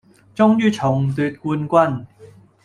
[0.35, 2.07] 終於重奪冠軍